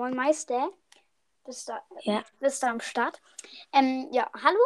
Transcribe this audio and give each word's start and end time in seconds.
Moin 0.00 0.16
Meister. 0.16 0.70
Bist 1.44 1.68
du, 1.68 1.74
Ja. 2.04 2.24
bist 2.38 2.62
du 2.62 2.68
am 2.68 2.80
Start? 2.80 3.20
Ähm, 3.70 4.08
ja, 4.12 4.30
hallo 4.32 4.58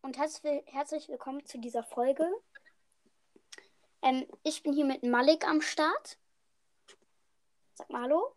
und 0.00 0.16
herzlich, 0.16 0.62
herzlich 0.64 1.10
willkommen 1.10 1.44
zu 1.44 1.58
dieser 1.58 1.84
Folge. 1.84 2.26
Ähm, 4.00 4.26
ich 4.44 4.62
bin 4.62 4.72
hier 4.72 4.86
mit 4.86 5.02
Malik 5.02 5.46
am 5.46 5.60
Start. 5.60 6.16
Sag 7.74 7.90
mal 7.90 8.04
hallo. 8.04 8.34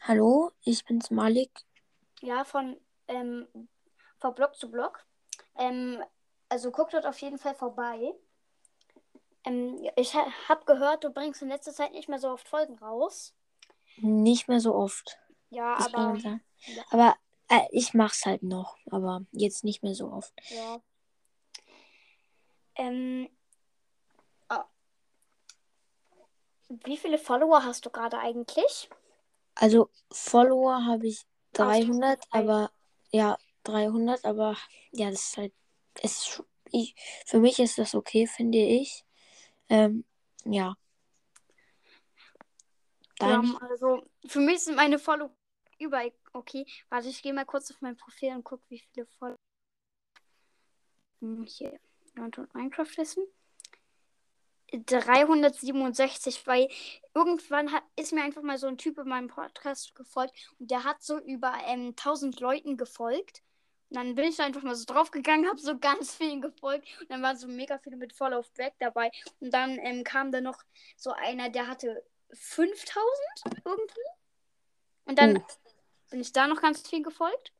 Hallo, 0.00 0.50
ich 0.62 0.82
bin's 0.86 1.10
Malik. 1.10 1.50
Ja, 2.22 2.44
von, 2.44 2.80
ähm, 3.08 3.46
von 4.16 4.34
Blog 4.34 4.56
zu 4.56 4.70
Blog. 4.70 5.04
Ähm, 5.56 6.02
also 6.48 6.70
guck 6.70 6.88
dort 6.88 7.04
auf 7.04 7.20
jeden 7.20 7.36
Fall 7.36 7.54
vorbei. 7.54 8.14
Ähm, 9.44 9.86
ich 9.96 10.14
ha 10.14 10.26
habe 10.48 10.64
gehört, 10.64 11.04
du 11.04 11.10
bringst 11.10 11.42
in 11.42 11.48
letzter 11.48 11.74
Zeit 11.74 11.92
nicht 11.92 12.08
mehr 12.08 12.18
so 12.18 12.30
oft 12.30 12.48
Folgen 12.48 12.78
raus. 12.78 13.34
Nicht 13.98 14.48
mehr 14.48 14.60
so 14.60 14.74
oft. 14.74 15.18
Ja, 15.50 15.76
Das 15.76 15.94
aber. 15.94 16.16
Ja. 16.18 16.38
Aber 16.90 17.16
äh, 17.48 17.66
ich 17.70 17.94
mach's 17.94 18.24
halt 18.26 18.42
noch, 18.42 18.76
aber 18.90 19.24
jetzt 19.32 19.64
nicht 19.64 19.82
mehr 19.82 19.94
so 19.94 20.10
oft. 20.10 20.32
Ja. 20.50 20.80
Ähm. 22.76 23.28
ah. 24.48 24.64
Wie 26.68 26.96
viele 26.96 27.18
Follower 27.18 27.64
hast 27.64 27.86
du 27.86 27.90
gerade 27.90 28.18
eigentlich? 28.18 28.88
Also 29.54 29.88
Follower 30.10 30.84
habe 30.84 31.06
ich 31.06 31.20
Auf 31.52 31.58
300, 31.58 32.24
Spotify. 32.24 32.38
aber 32.38 32.70
ja, 33.10 33.38
300, 33.64 34.24
aber 34.24 34.56
ja, 34.90 35.10
das 35.10 35.28
ist 35.30 35.36
halt, 35.36 35.52
es 36.02 36.42
ich, 36.70 36.94
für 37.24 37.38
mich 37.38 37.58
ist 37.58 37.78
das 37.78 37.94
okay, 37.94 38.26
finde 38.26 38.58
ich. 38.58 39.04
Ähm, 39.68 40.04
ja. 40.44 40.76
Dann, 43.18 43.46
Ja, 43.46 43.68
also 43.68 44.02
für 44.26 44.40
mich 44.40 44.60
sind 44.60 44.76
meine 44.76 44.98
Follower 44.98 45.30
überall 45.78 46.12
okay. 46.32 46.66
Warte, 46.88 47.08
ich 47.08 47.22
gehe 47.22 47.32
mal 47.32 47.44
kurz 47.44 47.70
auf 47.70 47.80
mein 47.80 47.96
Profil 47.96 48.34
und 48.34 48.44
gucke, 48.44 48.62
wie 48.68 48.82
viele. 48.92 49.06
Hm, 51.20 51.44
Hier, 51.44 51.78
und 52.16 52.54
Minecraft 52.54 52.96
wissen. 52.96 53.24
367, 54.72 56.46
weil 56.46 56.68
irgendwann 57.14 57.72
hat, 57.72 57.84
ist 57.94 58.12
mir 58.12 58.24
einfach 58.24 58.42
mal 58.42 58.58
so 58.58 58.66
ein 58.66 58.78
Typ 58.78 58.98
in 58.98 59.08
meinem 59.08 59.28
Podcast 59.28 59.94
gefolgt 59.94 60.34
und 60.58 60.70
der 60.70 60.84
hat 60.84 61.02
so 61.02 61.18
über 61.20 61.54
ähm, 61.66 61.88
1000 61.90 62.40
Leuten 62.40 62.76
gefolgt. 62.76 63.42
Und 63.88 63.96
dann 63.96 64.16
bin 64.16 64.24
ich 64.24 64.36
da 64.36 64.44
einfach 64.44 64.62
mal 64.62 64.74
so 64.74 64.84
draufgegangen, 64.84 65.46
habe 65.48 65.60
so 65.60 65.78
ganz 65.78 66.14
vielen 66.14 66.40
gefolgt 66.40 66.88
und 67.00 67.10
dann 67.10 67.22
waren 67.22 67.36
so 67.36 67.46
mega 67.46 67.78
viele 67.78 67.96
mit 67.96 68.12
Follow 68.12 68.38
of 68.38 68.50
Back 68.54 68.74
dabei. 68.80 69.10
Und 69.40 69.54
dann 69.54 69.78
ähm, 69.78 70.02
kam 70.02 70.32
da 70.32 70.40
noch 70.40 70.58
so 70.96 71.12
einer, 71.12 71.48
der 71.48 71.68
hatte 71.68 72.02
5000 72.32 73.04
irgendwie. 73.64 74.00
Und 75.04 75.18
dann 75.18 75.36
uh, 75.36 75.42
bin 76.10 76.20
ich 76.20 76.32
da 76.32 76.46
noch 76.46 76.60
ganz 76.62 76.86
viel 76.88 77.02
gefolgt. 77.02 77.52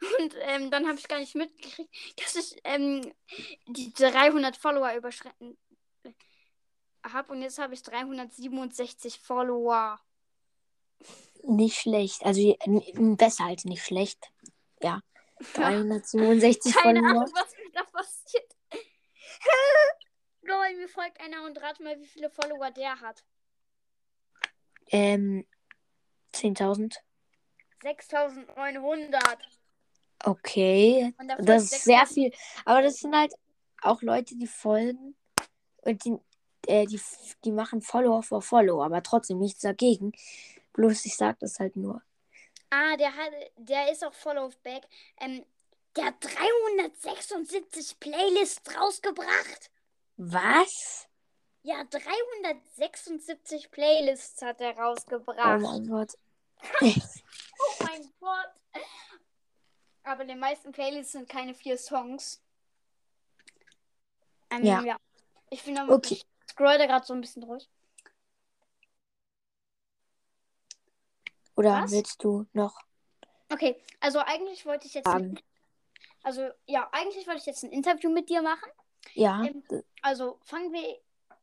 Und 0.18 0.34
ähm, 0.40 0.70
dann 0.70 0.86
habe 0.88 0.98
ich 0.98 1.08
gar 1.08 1.18
nicht 1.20 1.34
mitgekriegt, 1.34 1.94
dass 2.16 2.34
ich 2.34 2.60
ähm, 2.64 3.12
die 3.66 3.92
300 3.92 4.56
Follower 4.56 4.94
überschritten 4.94 5.58
habe. 7.04 7.32
Und 7.32 7.42
jetzt 7.42 7.58
habe 7.58 7.74
ich 7.74 7.82
367 7.82 9.18
Follower. 9.20 10.00
nicht 11.42 11.76
schlecht. 11.78 12.24
Also 12.24 12.56
besser 12.94 13.44
als 13.44 13.64
nicht 13.64 13.84
schlecht. 13.84 14.30
Ja. 14.80 15.00
367 15.54 16.74
Keine 16.74 17.00
Follower. 17.00 17.10
Ahnung, 17.22 17.32
was 17.34 17.56
mir 17.56 17.72
da 17.72 17.82
passiert. 17.84 18.56
Lol, 20.42 20.76
mir 20.76 20.88
folgt 20.88 21.20
einer 21.20 21.44
und 21.44 21.60
rate 21.60 21.82
mal, 21.82 21.98
wie 22.00 22.06
viele 22.06 22.30
Follower 22.30 22.70
der 22.70 23.00
hat. 23.00 23.22
Ähm, 24.88 25.46
10.000. 26.34 26.96
6900. 27.82 29.22
Okay. 30.24 31.14
Das 31.38 31.64
ist 31.64 31.84
sehr 31.84 32.06
6000. 32.06 32.08
viel. 32.14 32.32
Aber 32.64 32.82
das 32.82 32.96
sind 32.96 33.16
halt 33.16 33.32
auch 33.82 34.02
Leute, 34.02 34.36
die 34.36 34.46
folgen 34.46 35.16
und 35.82 36.04
die, 36.04 36.16
äh, 36.66 36.86
die, 36.86 37.00
die 37.44 37.52
machen 37.52 37.80
Follower 37.80 38.22
vor 38.22 38.42
Follower, 38.42 38.84
aber 38.84 39.02
trotzdem 39.02 39.38
nichts 39.38 39.60
dagegen. 39.62 40.12
Bloß 40.74 41.04
ich 41.06 41.16
sag 41.16 41.38
das 41.40 41.58
halt 41.58 41.76
nur. 41.76 42.02
Ah, 42.70 42.96
der 42.96 43.14
hat, 43.16 43.32
der 43.56 43.90
ist 43.90 44.04
auch 44.04 44.14
Follow 44.14 44.50
Back. 44.62 44.84
Ähm, 45.20 45.44
der 45.96 46.04
hat 46.06 46.14
376 46.20 47.98
Playlists 47.98 48.76
rausgebracht. 48.78 49.70
Was? 50.16 51.08
Ja, 51.62 51.82
376 51.84 53.70
Playlists 53.70 54.40
hat 54.42 54.60
er 54.60 54.74
Oh 54.76 54.82
rausgebracht. 54.82 55.60
mein 55.60 55.88
Gott. 55.88 56.12
Oh 56.80 57.84
mein 57.84 58.12
Gott. 58.20 58.84
Aber 60.02 60.22
in 60.22 60.28
den 60.28 60.38
meisten 60.38 60.72
Playlists 60.72 61.12
sind 61.12 61.28
keine 61.28 61.54
vier 61.54 61.76
Songs. 61.78 62.42
Ähm, 64.50 64.64
Ja. 64.64 64.82
ja. 64.82 64.96
Ich 65.50 65.62
bin 65.64 65.74
da 65.74 65.88
Okay. 65.88 66.14
ich 66.14 66.26
scroll 66.50 66.78
da 66.78 66.86
gerade 66.86 67.04
so 67.06 67.12
ein 67.14 67.20
bisschen 67.20 67.42
durch. 67.46 67.68
Oder 71.56 71.82
Was? 71.82 71.90
willst 71.90 72.22
du 72.24 72.46
noch 72.52 72.80
Okay, 73.52 73.76
also 73.98 74.20
eigentlich 74.20 74.64
wollte 74.64 74.86
ich 74.86 74.94
jetzt. 74.94 75.06
sagen? 75.06 75.38
Also, 76.22 76.50
ja, 76.66 76.88
eigentlich 76.92 77.26
wollte 77.26 77.40
ich 77.40 77.46
jetzt 77.46 77.64
ein 77.64 77.72
Interview 77.72 78.08
mit 78.10 78.28
dir 78.28 78.42
machen. 78.42 78.70
Ja. 79.14 79.44
Ähm, 79.44 79.64
Also 80.02 80.38
fangen 80.44 80.72
wir 80.72 81.00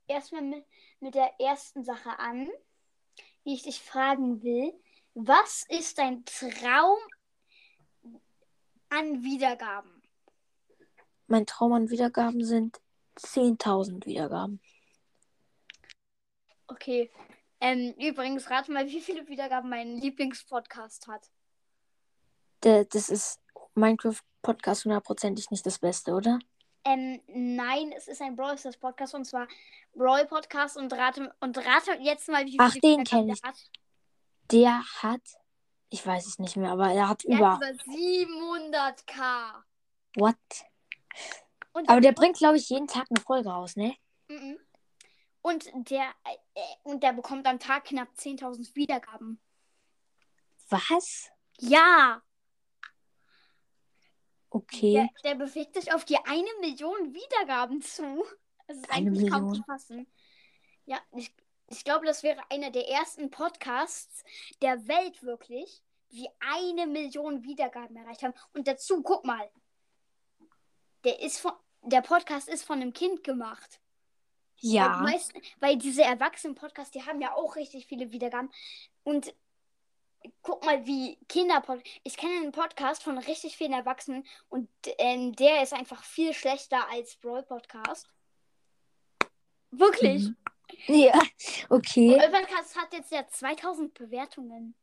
erstmal 0.07 0.41
mit, 0.41 0.65
mit 1.01 1.15
der 1.15 1.37
ersten 1.39 1.83
Sache 1.83 2.17
an, 2.17 2.49
die 3.45 3.53
ich 3.55 3.63
dich 3.63 3.81
fragen 3.81 4.41
will. 4.41 4.73
Was 5.19 5.65
ist 5.69 5.97
dein 5.97 6.23
Traum 6.25 6.99
an 8.89 9.23
Wiedergaben? 9.23 10.03
Mein 11.25 11.47
Traum 11.47 11.73
an 11.73 11.89
Wiedergaben 11.89 12.45
sind 12.45 12.79
10.000 13.17 14.05
Wiedergaben. 14.05 14.61
Okay. 16.67 17.09
Ähm, 17.59 17.95
übrigens, 17.97 18.47
rate 18.51 18.71
mal, 18.71 18.85
wie 18.87 19.01
viele 19.01 19.27
Wiedergaben 19.27 19.71
mein 19.71 19.97
Lieblingspodcast 19.97 21.07
hat. 21.07 21.31
D- 22.63 22.85
Das 22.85 23.09
ist 23.09 23.39
Minecraft 23.73 24.21
Podcast 24.43 24.85
hundertprozentig 24.85 25.49
nicht 25.49 25.65
das 25.65 25.79
Beste, 25.79 26.13
oder? 26.13 26.37
Ähm, 26.85 27.19
nein, 27.25 27.91
es 27.91 28.07
ist 28.07 28.21
ein 28.21 28.35
Brawl 28.35 28.55
Stars 28.59 28.77
Podcast 28.77 29.15
und 29.15 29.25
zwar 29.25 29.47
Brawl 29.93 30.27
Podcast 30.27 30.77
und 30.77 30.93
rate, 30.93 31.33
und 31.39 31.57
rate 31.57 31.93
jetzt 32.01 32.29
mal, 32.29 32.45
wie 32.45 32.51
viele 32.51 32.63
Ach, 32.63 32.73
den 32.73 32.99
Wiedergaben 32.99 33.05
kenn 33.05 33.29
ich. 33.29 33.41
hat. 33.43 33.55
Der 34.51 34.83
hat, 35.01 35.21
ich 35.89 36.05
weiß 36.05 36.25
es 36.27 36.39
nicht 36.39 36.55
mehr, 36.55 36.71
aber 36.71 36.91
er 36.91 37.09
hat 37.09 37.23
Der 37.23 37.37
über. 37.37 37.53
hat 37.53 37.61
über 37.61 37.83
700k. 37.93 39.63
What? 40.15 40.35
Und 41.73 41.89
Aber 41.89 42.01
der 42.01 42.11
bringt, 42.13 42.37
glaube 42.37 42.57
ich, 42.57 42.69
jeden 42.69 42.87
Tag 42.87 43.07
eine 43.09 43.21
Folge 43.21 43.49
raus, 43.49 43.75
ne? 43.75 43.95
Mhm. 44.29 44.57
Und 45.41 45.69
der, 45.89 46.13
äh, 46.55 46.61
und 46.83 47.03
der 47.03 47.13
bekommt 47.13 47.45
am 47.47 47.59
Tag 47.59 47.85
knapp 47.85 48.09
10.000 48.17 48.75
Wiedergaben. 48.75 49.39
Was? 50.69 51.29
Ja, 51.59 52.21
Okay. 54.49 54.93
der, 54.93 55.09
der 55.23 55.35
bewegt 55.35 55.75
sich 55.75 55.93
auf 55.93 56.05
die 56.05 56.17
eine 56.17 56.47
Million 56.61 57.13
Wiedergaben 57.13 57.81
zu. 57.81 58.25
Das 58.65 58.77
ist 58.77 58.89
Eine 58.89 59.09
eigentlich 59.11 59.29
kaum 59.29 59.43
Million? 59.43 59.55
zu 59.55 59.63
fassen. 59.63 60.07
Ja, 60.85 60.99
ich, 61.15 61.33
ich 61.69 61.83
glaube, 61.83 62.05
das 62.05 62.23
wäre 62.23 62.41
einer 62.49 62.71
der 62.71 62.87
ersten 62.87 63.29
Podcasts 63.29 64.23
der 64.61 64.87
Welt 64.87 65.23
wirklich, 65.23 65.83
die 66.11 66.29
eine 66.39 66.87
Million 66.87 67.43
Wiedergaben 67.43 67.95
erreicht 67.97 68.23
haben. 68.23 68.33
Und 68.53 68.67
dazu, 68.67 69.01
guck 69.03 69.25
mal, 69.25 69.49
der 71.03 71.19
ist 71.21 71.39
von, 71.39 71.53
der 71.81 72.01
Podcast 72.01 72.47
ist 72.47 72.63
von 72.63 72.81
einem 72.81 72.93
Kind 72.93 73.23
gemacht. 73.23 73.79
Ja. 74.59 75.01
meisten, 75.01 75.39
weil 75.59 75.77
diese 75.77 76.03
Erwachsenen-Podcasts, 76.03 76.91
die 76.91 77.03
haben 77.03 77.21
ja 77.21 77.33
auch 77.35 77.55
richtig 77.55 77.85
viele 77.85 78.11
Wiedergaben. 78.11 78.49
Und 79.03 79.35
guck 80.41 80.65
mal, 80.65 80.85
wie 80.85 81.17
Kinder. 81.27 81.63
Ich 82.03 82.17
kenne 82.17 82.37
einen 82.37 82.51
Podcast 82.51 83.03
von 83.03 83.17
richtig 83.17 83.55
vielen 83.57 83.73
Erwachsenen 83.73 84.25
und 84.49 84.69
ähm, 84.97 85.35
der 85.35 85.61
ist 85.61 85.73
einfach 85.73 86.03
viel 86.03 86.33
schlechter 86.33 86.89
als 86.89 87.15
Brawl 87.17 87.43
Podcast. 87.43 88.09
Wirklich. 89.71 90.29
Mhm. 90.29 90.37
Ja. 90.87 91.21
Okay. 91.69 92.15
Brawl 92.17 92.29
Podcast 92.31 92.77
hat 92.77 92.93
jetzt 92.93 93.11
ja 93.11 93.27
2000 93.27 93.93
Bewertungen. 93.93 94.75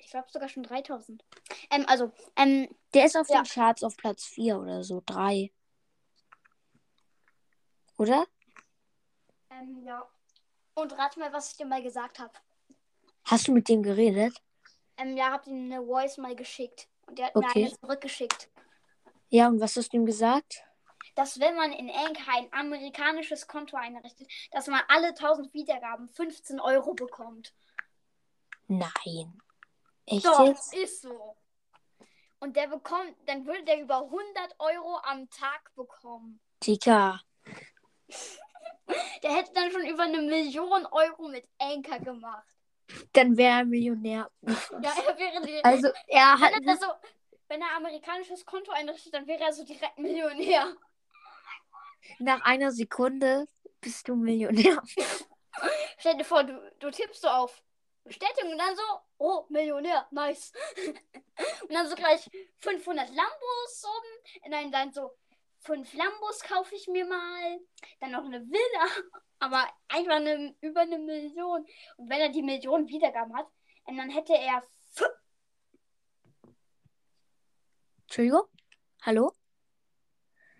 Ich 0.00 0.10
glaube 0.10 0.28
sogar 0.30 0.48
schon 0.48 0.62
3000. 0.62 1.22
Ähm, 1.70 1.84
also, 1.88 2.12
ähm, 2.36 2.68
Der 2.94 3.04
ist 3.06 3.16
auf 3.16 3.28
Ja. 3.28 3.42
den 3.42 3.46
Charts 3.46 3.82
auf 3.84 3.96
Platz 3.96 4.24
4 4.24 4.58
oder 4.58 4.82
so. 4.82 5.02
3. 5.04 5.50
Oder? 7.96 8.26
ähm, 9.50 9.82
ja. 9.84 10.08
Und 10.74 10.96
rate 10.96 11.18
mal, 11.18 11.32
was 11.32 11.50
ich 11.50 11.56
dir 11.56 11.66
mal 11.66 11.82
gesagt 11.82 12.18
habe. 12.20 12.32
Hast 13.24 13.48
du 13.48 13.52
mit 13.52 13.68
dem 13.68 13.82
geredet? 13.82 14.40
Ähm, 14.96 15.16
ja, 15.16 15.32
hab 15.32 15.46
ihm 15.46 15.72
eine 15.72 15.84
Voice 15.84 16.16
mal 16.18 16.36
geschickt. 16.36 16.88
Und 17.06 17.18
der 17.18 17.26
hat 17.26 17.36
Okay. 17.36 17.60
mir 17.62 17.66
eine 17.66 17.78
zurückgeschickt. 17.80 18.48
Ja, 19.30 19.48
und 19.48 19.60
was 19.60 19.76
hast 19.76 19.92
du 19.92 19.96
ihm 19.96 20.06
gesagt? 20.06 20.62
Dass 21.18 21.40
wenn 21.40 21.56
man 21.56 21.72
in 21.72 21.90
Anchor 21.90 22.32
ein 22.32 22.52
amerikanisches 22.52 23.48
Konto 23.48 23.76
einrichtet, 23.76 24.30
dass 24.52 24.68
man 24.68 24.80
alle 24.86 25.08
1000 25.08 25.52
Wiedergaben 25.52 26.08
15 26.10 26.60
Euro 26.60 26.94
bekommt. 26.94 27.52
Nein. 28.68 29.42
Echt 30.06 30.24
Doch, 30.24 30.46
jetzt? 30.46 30.72
ist 30.76 31.02
so. 31.02 31.36
Und 32.38 32.54
der 32.54 32.68
bekommt, 32.68 33.16
dann 33.26 33.44
würde 33.46 33.64
der 33.64 33.80
über 33.80 33.96
100 34.02 34.54
Euro 34.60 34.98
am 35.02 35.28
Tag 35.30 35.74
bekommen. 35.74 36.38
Digga. 36.62 37.20
Der 39.22 39.34
hätte 39.34 39.52
dann 39.52 39.70
schon 39.70 39.84
über 39.86 40.04
eine 40.04 40.22
Million 40.22 40.86
Euro 40.86 41.28
mit 41.28 41.46
Anker 41.58 41.98
gemacht. 41.98 42.46
Dann 43.12 43.36
wäre 43.36 43.58
er 43.58 43.64
Millionär. 43.66 44.30
Ja, 44.40 44.94
er 45.06 45.18
wäre 45.18 45.44
die, 45.44 45.62
Also 45.62 45.88
er 46.06 46.40
hat. 46.40 46.52
wenn 46.54 46.66
er 46.68 46.76
so, 46.78 46.86
wenn 47.48 47.60
er 47.60 47.76
amerikanisches 47.76 48.46
Konto 48.46 48.70
einrichtet, 48.70 49.12
dann 49.12 49.26
wäre 49.26 49.42
er 49.42 49.52
so 49.52 49.62
direkt 49.64 49.98
Millionär. 49.98 50.74
Nach 52.18 52.40
einer 52.42 52.72
Sekunde 52.72 53.48
bist 53.80 54.08
du 54.08 54.16
Millionär. 54.16 54.82
Stell 55.98 56.16
dir 56.16 56.24
vor, 56.24 56.44
du, 56.44 56.72
du 56.78 56.90
tippst 56.90 57.22
so 57.22 57.28
auf 57.28 57.62
Bestätigung 58.04 58.52
und 58.52 58.58
dann 58.58 58.76
so, 58.76 58.82
oh, 59.18 59.44
Millionär, 59.48 60.06
nice. 60.10 60.52
und 61.62 61.72
dann 61.72 61.88
so 61.88 61.94
gleich 61.94 62.28
500 62.60 63.08
Lambos 63.08 63.84
oben. 63.84 64.44
Und 64.44 64.50
dann, 64.50 64.72
dann 64.72 64.92
so, 64.92 65.10
fünf 65.60 65.92
Lambos 65.94 66.40
kaufe 66.40 66.74
ich 66.74 66.88
mir 66.88 67.06
mal. 67.06 67.60
Dann 68.00 68.12
noch 68.12 68.24
eine 68.24 68.40
Villa. 68.40 68.86
Aber 69.40 69.64
einfach 69.88 70.16
eine, 70.16 70.56
über 70.60 70.80
eine 70.80 70.98
Million. 70.98 71.64
Und 71.96 72.10
wenn 72.10 72.20
er 72.20 72.30
die 72.30 72.42
Million 72.42 72.88
Wiedergaben 72.88 73.36
hat, 73.36 73.46
dann 73.86 74.10
hätte 74.10 74.34
er. 74.34 74.62
Entschuldigung? 78.02 78.42
Hallo? 79.02 79.32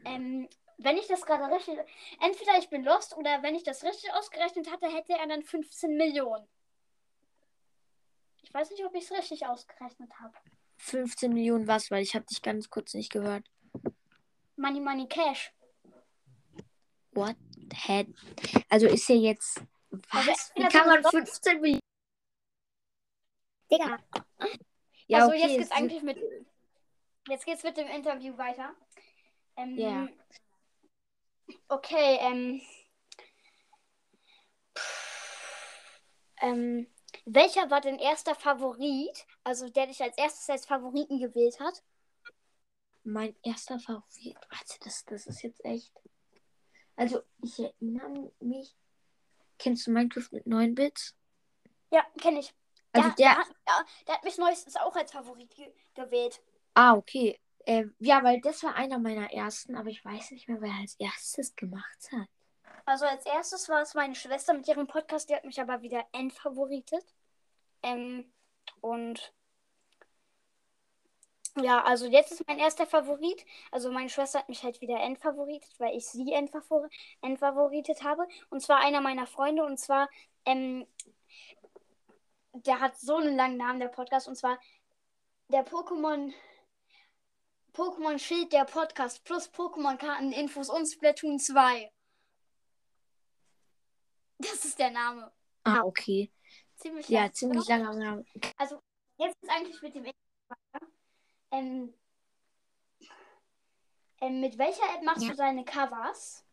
Ähm, 0.05 0.49
wenn 0.78 0.96
ich 0.96 1.06
das 1.06 1.25
gerade 1.26 1.52
richtig. 1.54 1.78
Entweder 2.20 2.58
ich 2.58 2.69
bin 2.70 2.84
lost 2.84 3.16
oder 3.16 3.42
wenn 3.42 3.54
ich 3.54 3.64
das 3.64 3.82
richtig 3.84 4.12
ausgerechnet 4.14 4.70
hatte, 4.70 4.86
hätte 4.88 5.12
er 5.12 5.26
dann 5.26 5.42
15 5.42 5.96
Millionen. 5.96 6.46
Ich 8.42 8.54
weiß 8.54 8.70
nicht, 8.70 8.84
ob 8.84 8.94
ich 8.94 9.04
es 9.04 9.10
richtig 9.12 9.44
ausgerechnet 9.46 10.10
habe. 10.20 10.34
15 10.78 11.32
Millionen 11.32 11.66
was, 11.66 11.90
weil 11.90 12.02
ich 12.02 12.14
habe 12.14 12.25
dich 12.26 12.40
ganz 12.40 12.70
kurz 12.70 12.94
nicht 12.94 13.10
gehört. 13.12 13.44
Money, 14.56 14.80
Money, 14.80 15.06
Cash. 15.08 15.52
What? 17.12 17.36
Hä? 17.74 18.06
Also 18.69 18.86
ist 18.86 19.08
er 19.10 19.16
jetzt. 19.16 19.60
Also 20.10 20.31
Was? 20.31 20.52
Wie 20.54 20.62
kann 20.69 20.86
man 20.86 20.96
bin 21.02 21.04
ich 21.04 21.10
15 21.10 21.60
Millionen? 21.60 21.81
Digga. 23.70 23.98
Ja, 25.06 25.19
also 25.19 25.31
okay, 25.31 25.40
jetzt 25.40 25.56
geht's 25.58 25.70
es- 25.70 25.72
eigentlich 25.76 26.02
mit. 26.02 26.19
Jetzt 27.28 27.44
geht's 27.44 27.62
mit 27.62 27.76
dem 27.76 27.88
Interview 27.88 28.36
weiter. 28.38 28.74
Ähm, 29.56 29.76
Ja. 29.76 30.08
Okay, 31.68 32.18
ähm. 32.20 32.60
Ähm, 36.40 36.86
welcher 37.24 37.70
war 37.70 37.80
dein 37.80 37.98
erster 37.98 38.34
Favorit? 38.34 39.26
Also 39.44 39.68
der 39.68 39.86
dich 39.86 40.02
als 40.02 40.16
erstes 40.16 40.48
als 40.48 40.66
Favoriten 40.66 41.18
gewählt 41.18 41.58
hat? 41.60 41.82
Mein 43.04 43.34
erster 43.42 43.78
Favorit. 43.78 44.36
Warte, 44.50 44.78
das, 44.84 45.04
das 45.06 45.26
ist 45.26 45.42
jetzt 45.42 45.64
echt. 45.64 45.92
Also, 46.96 47.22
ich 47.42 47.58
erinnere 47.58 48.32
mich. 48.40 48.76
Kennst 49.58 49.86
du 49.86 49.90
Minecraft 49.90 50.28
mit 50.32 50.46
9 50.46 50.74
Bits? 50.74 51.16
Ja, 51.90 52.04
kenne 52.20 52.40
ich. 52.40 52.52
Also 52.92 53.08
der, 53.10 53.16
der. 53.16 53.36
hat, 53.36 53.48
ja, 53.66 53.84
der 54.06 54.14
hat 54.14 54.24
mich 54.24 54.38
neuestens 54.38 54.76
auch 54.76 54.94
als 54.94 55.12
Favorit 55.12 55.54
ge 55.54 55.72
gewählt. 55.94 56.40
Ah, 56.74 56.94
okay. 56.94 57.38
Äh, 57.69 57.85
ja, 57.99 58.25
weil 58.25 58.41
das 58.41 58.62
war 58.62 58.76
einer 58.76 58.99
meiner 58.99 59.31
ersten, 59.31 59.76
aber 59.76 59.91
ich 59.91 60.03
weiß 60.03 60.31
nicht 60.31 60.49
mehr, 60.49 60.62
wer 60.62 60.73
als 60.81 60.94
erstes 60.99 61.55
gemacht 61.55 62.09
hat. 62.11 62.26
Also 62.87 63.05
als 63.05 63.26
erstes 63.26 63.69
war 63.69 63.82
es 63.82 63.93
meine 63.93 64.15
Schwester 64.15 64.55
mit 64.55 64.67
ihrem 64.67 64.87
Podcast, 64.87 65.29
die 65.29 65.35
hat 65.35 65.44
mich 65.44 65.61
aber 65.61 65.82
wieder 65.82 66.03
entfavoritet. 66.12 67.05
Ähm, 67.82 68.32
und 68.81 69.35
ja, 71.61 71.85
also 71.85 72.06
jetzt 72.06 72.32
ist 72.32 72.49
mein 72.49 72.59
erster 72.59 72.87
Favorit. 72.87 73.44
Also 73.70 73.93
meine 73.93 74.09
Schwester 74.09 74.38
hat 74.38 74.49
mich 74.49 74.62
halt 74.62 74.81
wieder 74.81 74.99
entfavoritet, 75.03 75.75
weil 75.76 75.94
ich 75.94 76.06
sie 76.06 76.32
entfavor 76.32 76.88
entfavoritet 77.20 78.03
habe. 78.03 78.26
Und 78.49 78.62
zwar 78.62 78.79
einer 78.81 79.03
meiner 79.03 79.26
Freunde. 79.26 79.62
Und 79.62 79.79
zwar, 79.79 80.09
ähm, 80.47 80.87
der 82.55 82.81
hat 82.81 82.99
so 82.99 83.17
einen 83.17 83.37
langen 83.37 83.59
Namen, 83.59 83.79
der 83.79 83.88
Podcast. 83.88 84.26
Und 84.26 84.37
zwar 84.37 84.59
der 85.49 85.67
Pokémon. 85.67 86.32
Pokémon 87.73 88.19
Schild, 88.19 88.53
der 88.53 88.65
Podcast 88.65 89.23
plus 89.25 89.49
Pokémon-Karten, 89.53 90.32
Infos 90.32 90.69
und 90.69 90.87
Splatoon 90.87 91.38
2. 91.38 91.93
Das 94.38 94.65
ist 94.65 94.79
der 94.79 94.91
Name. 94.91 95.32
Ah, 95.65 95.82
okay. 95.82 96.32
Ziemlich 96.76 97.09
Ja, 97.09 97.23
lang, 97.23 97.35
ziemlich 97.35 97.67
langer 97.69 97.94
Name. 97.94 98.25
Also, 98.56 98.81
jetzt 99.19 99.37
ist 99.43 99.50
eigentlich 99.50 99.82
mit 99.82 99.94
dem. 99.94 100.06
Ähm, 101.50 101.94
ähm, 104.20 104.41
mit 104.41 104.59
welcher 104.59 104.85
App 104.94 105.03
machst 105.03 105.23
Ja. 105.23 105.31
du 105.31 105.37
deine 105.37 105.65
Covers? 105.65 106.44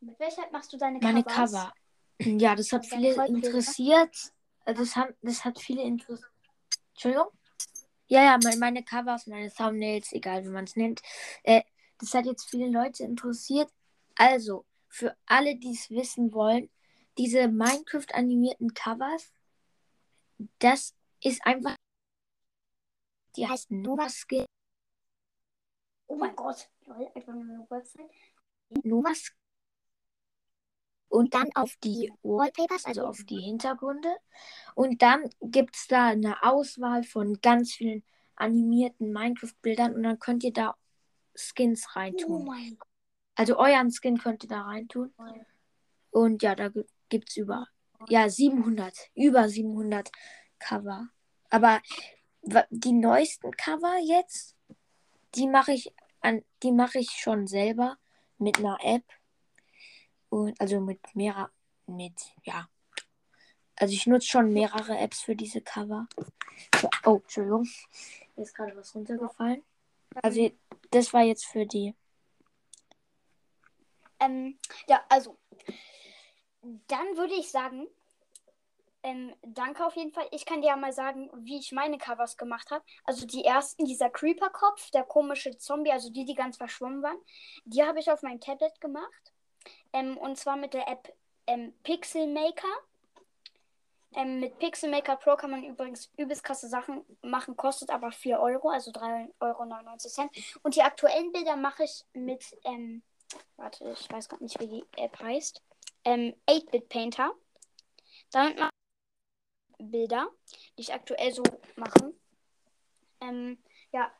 Mit 0.00 0.18
welcher 0.18 0.42
App 0.44 0.52
machst 0.52 0.72
du 0.72 0.76
deine 0.76 0.98
Meine 0.98 1.22
Covers? 1.24 1.52
Cover. 1.52 1.72
Ja, 2.24 2.54
das 2.54 2.70
hat 2.72 2.86
viele 2.86 3.26
interessiert. 3.26 4.32
Äh, 4.64 4.74
Das 4.74 4.94
hat, 4.94 5.14
das 5.22 5.44
hat 5.44 5.58
viele 5.58 5.82
interessiert. 5.82 6.30
Entschuldigung? 6.94 7.28
Ja, 8.12 8.24
ja, 8.24 8.38
meine, 8.58 8.84
Covers, 8.84 9.26
meine 9.26 9.50
Thumbnails, 9.50 10.12
egal 10.12 10.44
wie 10.44 10.50
man 10.50 10.64
es 10.64 10.76
nennt. 10.76 11.00
Äh, 11.44 11.62
das 11.98 12.12
hat 12.12 12.26
jetzt 12.26 12.50
viele 12.50 12.68
Leute 12.68 13.04
interessiert. 13.04 13.72
Also, 14.16 14.66
für 14.86 15.16
alle, 15.24 15.56
die 15.56 15.72
es 15.72 15.88
wissen 15.88 16.34
wollen, 16.34 16.68
diese 17.16 17.48
Minecraft-animierten 17.48 18.74
Covers, 18.74 19.32
das 20.58 20.94
ist 21.22 21.40
einfach. 21.46 21.74
Die 23.36 23.48
heißt 23.48 23.70
Nova 23.70 24.10
Skin. 24.10 24.44
Oh 26.06 26.16
mein 26.16 26.36
Gott. 26.36 26.68
Lol, 26.84 27.10
einfach 27.14 27.32
nur 27.32 27.44
eine 27.44 27.66
Website. 27.70 28.10
Nova 28.84 29.14
Skin. 29.14 29.41
Und 31.12 31.34
dann 31.34 31.50
auf 31.54 31.76
die 31.84 32.10
Wallpapers, 32.22 32.86
also 32.86 33.04
auf 33.04 33.22
die 33.24 33.38
Hintergründe. 33.38 34.08
Und 34.74 35.02
dann 35.02 35.28
gibt 35.42 35.76
es 35.76 35.86
da 35.86 36.06
eine 36.08 36.42
Auswahl 36.42 37.04
von 37.04 37.38
ganz 37.42 37.72
vielen 37.72 38.02
animierten 38.36 39.12
Minecraft-Bildern 39.12 39.94
und 39.94 40.02
dann 40.04 40.18
könnt 40.18 40.42
ihr 40.42 40.54
da 40.54 40.74
Skins 41.34 41.84
Oh 41.88 41.98
reintun. 41.98 42.44
mein 42.46 42.76
Gott. 42.78 42.88
Also 43.34 43.58
euren 43.58 43.90
Skin 43.90 44.16
könnt 44.16 44.44
ihr 44.44 44.48
da 44.48 44.62
reintun. 44.62 45.12
Und 46.10 46.42
ja, 46.42 46.54
da 46.54 46.70
gibt 47.10 47.28
es 47.28 47.36
über 47.36 47.66
ja, 48.08 48.28
700, 48.28 48.96
über 49.14 49.48
700 49.48 50.10
Cover. 50.58 51.08
Aber 51.50 51.82
die 52.70 52.92
neuesten 52.92 53.50
Cover 53.52 53.98
jetzt, 54.02 54.56
die 55.34 55.46
mache 55.46 55.72
ich 55.72 55.92
an, 56.20 56.42
die 56.62 56.72
mache 56.72 57.00
ich 57.00 57.10
schon 57.10 57.46
selber 57.46 57.98
mit 58.38 58.58
einer 58.58 58.78
App. 58.82 59.04
Und 60.32 60.58
also 60.58 60.80
mit 60.80 61.14
mehrer, 61.14 61.50
mit, 61.86 62.14
ja. 62.44 62.66
Also 63.76 63.92
ich 63.92 64.06
nutze 64.06 64.28
schon 64.28 64.50
mehrere 64.50 64.96
Apps 64.96 65.20
für 65.20 65.36
diese 65.36 65.60
Cover. 65.60 66.06
So, 66.80 66.88
oh, 67.04 67.16
Entschuldigung. 67.16 67.68
Mir 68.34 68.42
ist 68.44 68.54
gerade 68.54 68.74
was 68.74 68.94
runtergefallen. 68.94 69.62
Also 70.22 70.50
das 70.90 71.12
war 71.12 71.20
jetzt 71.20 71.44
für 71.44 71.66
die. 71.66 71.94
Ähm, 74.20 74.58
ja, 74.88 75.04
also. 75.10 75.36
Dann 76.62 77.16
würde 77.18 77.34
ich 77.34 77.50
sagen, 77.50 77.86
ähm, 79.02 79.34
danke 79.42 79.84
auf 79.84 79.96
jeden 79.96 80.12
Fall. 80.12 80.28
Ich 80.30 80.46
kann 80.46 80.62
dir 80.62 80.68
ja 80.68 80.76
mal 80.76 80.94
sagen, 80.94 81.28
wie 81.44 81.58
ich 81.58 81.72
meine 81.72 81.98
Covers 81.98 82.38
gemacht 82.38 82.70
habe. 82.70 82.84
Also 83.04 83.26
die 83.26 83.44
ersten, 83.44 83.84
dieser 83.84 84.08
Creeper-Kopf, 84.08 84.92
der 84.92 85.04
komische 85.04 85.58
Zombie, 85.58 85.92
also 85.92 86.08
die, 86.08 86.24
die 86.24 86.34
ganz 86.34 86.56
verschwommen 86.56 87.02
waren, 87.02 87.18
die 87.66 87.82
habe 87.82 88.00
ich 88.00 88.10
auf 88.10 88.22
meinem 88.22 88.40
Tablet 88.40 88.80
gemacht. 88.80 89.32
Ähm, 89.92 90.16
und 90.16 90.36
zwar 90.38 90.56
mit 90.56 90.74
der 90.74 90.88
App 90.88 91.12
ähm, 91.46 91.74
Pixelmaker. 91.82 92.68
Ähm, 94.14 94.40
mit 94.40 94.58
Pixelmaker 94.58 95.16
Pro 95.16 95.36
kann 95.36 95.50
man 95.50 95.64
übrigens 95.64 96.10
übelst 96.16 96.44
krasse 96.44 96.68
Sachen 96.68 97.04
machen, 97.22 97.56
kostet 97.56 97.90
aber 97.90 98.12
4 98.12 98.40
Euro, 98.40 98.68
also 98.68 98.90
3,99 98.90 100.18
Euro. 100.18 100.30
Und 100.62 100.76
die 100.76 100.82
aktuellen 100.82 101.32
Bilder 101.32 101.56
mache 101.56 101.84
ich 101.84 102.04
mit, 102.12 102.44
ähm, 102.64 103.02
warte, 103.56 103.90
ich 103.90 104.10
weiß 104.10 104.28
gerade 104.28 104.44
nicht, 104.44 104.60
wie 104.60 104.68
die 104.68 104.84
App 104.96 105.18
heißt, 105.18 105.62
ähm, 106.04 106.34
8-Bit 106.46 106.88
Painter. 106.90 107.32
Damit 108.30 108.58
mache 108.58 108.70
ich 109.78 109.90
Bilder, 109.90 110.28
die 110.76 110.82
ich 110.82 110.92
aktuell 110.92 111.32
so 111.32 111.42
mache. 111.76 112.14
Ähm, 113.20 113.58
ja, 113.92 114.12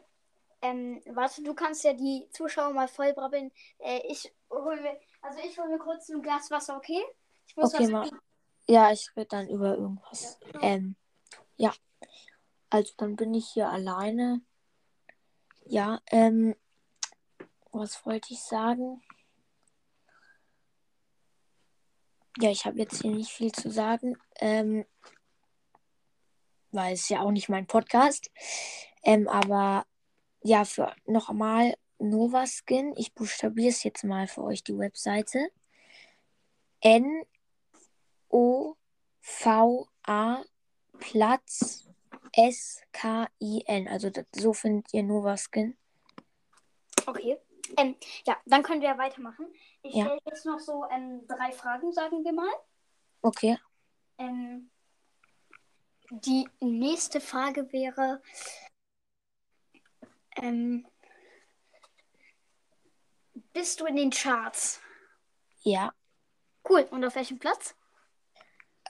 ähm, 0.63 1.03
warte, 1.07 1.43
du 1.43 1.55
kannst 1.55 1.85
ja 1.85 1.93
die 1.93 2.29
Zuschauer 2.31 2.73
mal 2.73 2.89
voll 2.89 3.13
brabbeln. 3.13 3.51
Äh, 3.79 4.01
ich 4.09 4.33
hole 4.49 4.81
mir, 4.81 4.99
also 5.23 5.39
ich 5.45 5.59
hole 5.59 5.69
mir 5.69 5.79
kurz 5.79 6.09
ein 6.09 6.23
Glas 6.23 6.51
Wasser, 6.51 6.77
okay? 6.77 7.03
Ich 7.47 7.57
muss 7.57 7.75
Okay, 7.75 7.85
was 7.85 7.91
mal. 7.91 8.11
Ja, 8.69 8.93
ich 8.93 9.11
rede 9.17 9.29
dann 9.29 9.49
über 9.49 9.77
irgendwas. 9.77 10.39
Ähm, 10.61 10.97
ja. 11.57 11.73
Also 12.71 12.93
dann 12.97 13.17
bin 13.17 13.35
ich 13.35 13.49
hier 13.49 13.69
alleine. 13.69 14.43
Ja, 15.65 16.01
ähm, 16.11 16.55
was 17.71 18.05
wollte 18.05 18.33
ich 18.35 18.43
sagen? 18.43 19.03
Ja, 22.39 22.51
ich 22.51 22.65
habe 22.65 22.79
jetzt 22.79 23.03
hier 23.03 23.11
nicht 23.11 23.31
viel 23.31 23.53
zu 23.53 23.71
sagen. 23.71 24.17
Ähm, 24.37 24.85
weil 26.73 26.95
es 26.95 27.09
ja 27.09 27.21
auch 27.21 27.31
nicht 27.31 27.49
mein 27.49 27.67
Podcast. 27.67 28.31
Ähm, 29.05 29.29
aber 29.29 29.87
ja, 30.43 30.65
für 30.65 30.95
nochmal 31.07 31.75
Nova 32.03 32.45
Skin. 32.47 32.95
Ich 32.97 33.15
buchstabiere 33.15 33.71
es 33.71 33.83
jetzt 33.85 34.05
mal 34.05 34.27
für 34.27 34.43
euch 34.43 34.63
die 34.65 34.77
Webseite. 34.77 35.51
N 36.81 37.25
O 38.29 38.75
V 39.21 39.89
A 40.03 40.43
Platz 40.99 41.89
S 42.33 42.83
K 42.93 43.29
I 43.41 43.63
N. 43.67 43.89
Also 43.89 44.11
das, 44.11 44.27
so 44.35 44.53
findet 44.53 44.93
ihr 44.93 45.03
Nova 45.03 45.37
Skin. 45.37 45.77
Okay. 47.07 47.39
Ähm, 47.77 47.97
ja, 48.27 48.37
dann 48.47 48.63
können 48.63 48.83
wir 48.83 48.89
ja 48.91 48.99
weitermachen. 48.99 49.47
Ich 49.83 49.95
Ja. 49.95 50.05
stelle 50.05 50.21
jetzt 50.27 50.45
noch 50.45 50.59
so 50.59 50.85
ähm, 50.91 51.27
drei 51.27 51.53
Fragen, 51.53 51.93
sagen 51.93 52.25
wir 52.25 52.33
mal. 52.33 52.53
Okay. 53.23 53.59
Ähm, 54.19 54.71
die 56.11 56.49
nächste 56.61 57.21
Frage 57.21 57.73
wäre, 57.73 58.21
ähm, 60.37 60.87
bist 63.53 63.81
du 63.81 63.87
in 63.87 63.97
den 63.97 64.11
Charts? 64.11 64.81
Ja. 65.63 65.93
Cool. 66.69 66.87
Und 66.91 67.05
auf 67.05 67.15
welchem 67.15 67.39
Platz? 67.39 67.75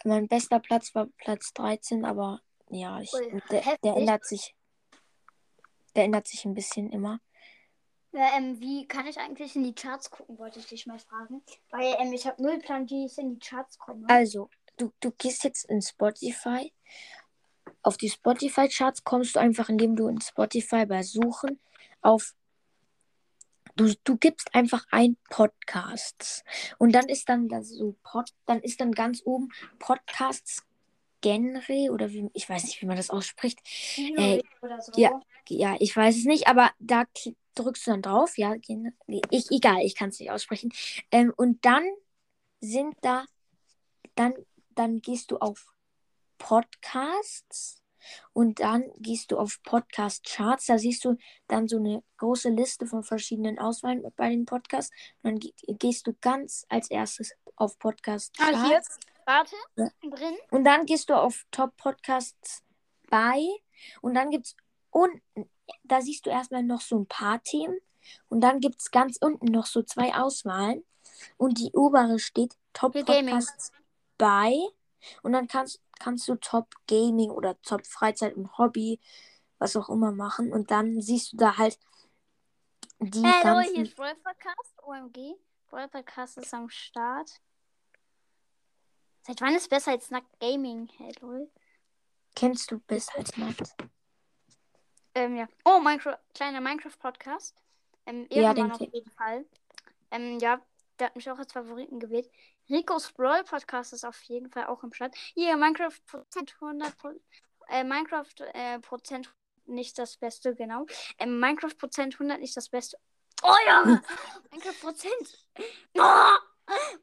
Mein 0.05 0.29
bester 0.29 0.61
Platz 0.61 0.95
war 0.95 1.07
Platz 1.19 1.53
13, 1.55 2.05
aber 2.05 2.41
ja, 2.69 3.01
ich, 3.01 3.13
Cool. 3.13 3.43
der, 3.51 3.77
der 3.83 3.97
ändert 3.97 4.25
sich. 4.27 4.55
Der 5.95 6.05
ändert 6.05 6.27
sich 6.27 6.45
ein 6.45 6.55
bisschen 6.55 6.91
immer. 6.91 7.21
Ähm, 8.15 8.61
wie 8.61 8.87
kann 8.87 9.07
ich 9.07 9.19
eigentlich 9.19 9.57
in 9.57 9.65
die 9.65 9.75
Charts 9.75 10.11
gucken, 10.11 10.39
wollte 10.39 10.59
ich 10.59 10.67
dich 10.67 10.87
mal 10.87 10.99
fragen. 10.99 11.43
Weil 11.71 11.95
ähm, 11.99 12.13
ich 12.13 12.27
habe 12.27 12.43
null 12.43 12.59
Plan, 12.59 12.89
wie 12.91 13.07
ich 13.07 13.17
in 13.17 13.31
die 13.31 13.39
Charts 13.39 13.79
komme. 13.79 14.07
Also, 14.09 14.51
du, 14.77 14.93
du 15.01 15.13
gehst 15.13 15.45
jetzt 15.45 15.65
in 15.65 15.81
Spotify. 15.81 16.73
Auf 17.83 17.97
die 17.97 18.11
Spotify-Charts 18.11 19.05
kommst 19.05 19.37
du 19.37 19.41
einfach, 19.41 19.69
indem 19.69 19.97
du 19.97 20.09
in 20.09 20.21
Spotify 20.21 20.85
bei 20.85 21.03
Suchen 21.03 21.61
auf. 22.01 22.35
Du, 23.77 23.93
du 24.05 24.17
gibst 24.17 24.55
einfach 24.55 24.87
ein 24.91 25.17
Podcasts. 25.31 26.45
Und 26.79 26.93
dann 26.93 27.09
ist 27.09 27.29
dann 27.29 27.49
das 27.49 27.69
so 27.71 27.97
Pod, 28.03 28.31
dann 28.47 28.61
ist 28.61 28.81
dann 28.81 28.93
ganz 28.93 29.23
oben 29.25 29.49
Podcasts 29.79 30.63
Genre 31.23 31.91
oder 31.93 32.11
wie, 32.11 32.29
ich 32.35 32.49
weiß 32.49 32.65
nicht, 32.65 32.83
wie 32.83 32.87
man 32.87 32.97
das 32.97 33.11
ausspricht. 33.11 33.61
äh, 33.97 34.43
oder 34.61 34.81
so. 34.81 34.93
ja. 34.97 35.21
Ja, 35.49 35.77
ich 35.81 35.97
weiß 35.97 36.17
es 36.17 36.25
nicht, 36.25 36.47
aber 36.47 36.71
da 36.79 37.05
drückst 37.55 37.87
du 37.87 37.91
dann 37.91 38.03
drauf. 38.03 38.39
Ja, 38.39 38.55
ich, 39.31 39.51
egal, 39.51 39.81
ich 39.83 39.95
kann 39.95 40.11
es 40.11 40.21
nicht 40.21 40.31
aussprechen. 40.31 40.73
Ähm, 41.11 41.33
und 41.37 41.65
dann 41.65 41.85
sind 42.61 42.95
da, 43.03 43.25
dann, 44.15 44.35
dann 44.71 45.01
gehst 45.01 45.31
du 45.31 45.39
auf 45.39 45.75
Podcasts 46.39 47.82
und 48.33 48.61
dann 48.61 48.85
gehst 48.99 49.33
du 49.33 49.39
auf 49.39 49.63
Podcast 49.63 50.25
Charts. 50.25 50.67
Da 50.67 50.79
siehst 50.79 51.05
du 51.05 51.17
dann 51.49 51.69
so 51.69 51.77
eine 51.77 52.03
große 52.19 52.51
Liste 52.51 52.87
von 52.87 53.03
verschiedenen 53.03 53.59
Auswahlen 53.59 54.05
bei 54.17 54.31
den 54.31 54.45
Podcasts. 54.45 54.93
Und 55.23 55.31
dann 55.31 55.39
ge 55.39 55.53
gehst 55.67 56.07
du 56.07 56.15
ganz 56.21 56.67
als 56.69 56.91
erstes 56.91 57.33
auf 57.57 57.79
Podcast 57.79 58.37
Charts. 58.37 58.57
Ah, 58.57 58.67
hier. 58.67 58.83
Warte. 59.25 59.57
Ja. 59.77 59.89
Drin. 60.03 60.37
Und 60.51 60.65
dann 60.65 60.87
gehst 60.87 61.11
du 61.11 61.15
auf 61.15 61.45
Top 61.51 61.77
Podcasts 61.77 62.63
bei 63.09 63.47
und 64.01 64.15
dann 64.15 64.31
gibt 64.31 64.47
es 64.47 64.57
unten, 64.91 65.51
da 65.85 66.01
siehst 66.01 66.27
du 66.27 66.31
erstmal 66.31 66.63
noch 66.63 66.81
so 66.81 66.99
ein 66.99 67.07
paar 67.07 67.43
Themen 67.43 67.79
und 68.29 68.41
dann 68.41 68.61
gibt 68.61 68.81
es 68.81 68.91
ganz 68.91 69.19
unten 69.21 69.47
noch 69.47 69.67
so 69.67 69.83
zwei 69.83 70.15
Auswahlen 70.15 70.83
und 71.37 71.59
die 71.59 71.71
obere 71.73 72.19
steht 72.19 72.57
Top. 72.73 72.93
Podcasts 72.93 73.71
bei 74.19 74.55
und 75.23 75.33
dann 75.33 75.49
kannst, 75.49 75.81
kannst 75.99 76.29
du 76.29 76.37
Top 76.37 76.75
Gaming 76.87 77.31
oder 77.31 77.61
Top 77.63 77.87
Freizeit 77.87 78.37
und 78.37 78.57
Hobby, 78.59 79.01
was 79.59 79.77
auch 79.77 79.89
immer 79.89 80.13
machen 80.13 80.53
und 80.53 80.71
dann 80.71 81.01
siehst 81.01 81.33
du 81.33 81.37
da 81.37 81.57
halt 81.57 81.79
die 82.99 83.23
Hallo, 83.23 83.61
hier 83.61 83.75
ganzen... 83.75 83.83
ist 83.83 83.97
Brawl 83.97 84.15
Podcast, 84.17 84.75
OMG. 84.85 85.35
Brawl 85.69 85.89
Podcast 85.89 86.39
ist 86.39 86.55
am 86.55 86.69
Start. 86.69 87.41
Seit 89.23 89.41
wann 89.41 89.55
ist 89.55 89.71
besser 89.71 89.93
als 89.93 90.11
Nackt 90.11 90.39
Gaming? 90.41 90.89
Hey, 90.97 91.13
lol. 91.21 91.51
Kennst 92.35 92.71
du 92.71 92.79
besser 92.81 93.17
als 93.17 93.37
Matt? 93.37 93.77
Ähm, 95.15 95.37
ja. 95.37 95.49
Oh, 95.65 95.79
Minecraft, 95.81 96.19
kleiner 96.35 96.61
Minecraft-Podcast. 96.61 97.55
Ähm, 98.07 98.27
Ja, 98.31 98.53
Ehrenmann 98.53 98.57
den 98.57 98.73
auf 98.73 98.95
jeden 98.95 99.11
Fall. 99.11 99.45
Ähm, 100.11 100.39
ja, 100.41 100.61
der 100.99 101.09
hat 101.09 101.17
mich 101.17 101.31
auch 101.31 101.39
als 101.39 101.53
Favoriten 101.53 101.99
gewählt. 102.01 102.31
Ricos 102.69 103.13
Brawl 103.13 103.45
Podcast 103.45 103.93
ist 103.93 104.05
auf 104.05 104.21
jeden 104.23 104.51
Fall 104.51 104.67
auch 104.67 104.83
im 104.83 104.93
Start. 104.93 105.15
Hier, 105.35 105.57
Minecraft 105.57 105.99
Prozent 106.07 106.55
100 106.61 106.97
Pro- 106.97 107.21
äh, 107.69 107.85
Minecraft 107.85 108.35
äh, 108.55 108.79
Prozent 108.81 109.35
nicht 109.67 109.99
das 109.99 110.17
Beste, 110.17 110.55
genau. 110.55 110.87
Ähm, 111.19 111.41
Minecraft 111.41 111.77
Prozent 111.79 112.15
100 112.15 112.41
nicht 112.41 112.57
das 112.57 112.69
Beste. 112.69 112.99
Oh 113.43 113.55
ja! 113.67 113.85
Minecraft 114.51 114.81
Prozent! 114.81 115.49
Oh! 115.99 116.37